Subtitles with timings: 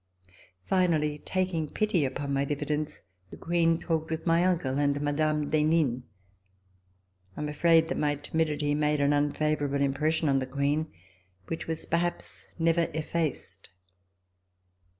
[0.65, 5.47] Finally, tak ing pity upon my diffidence, the Queen talked with my uncle and Mme.
[5.47, 6.01] d'Henin.
[7.37, 10.91] I am afraid that my timidity made an unfavorable impression on the Queen,
[11.49, 13.69] which was perhaps never effaced.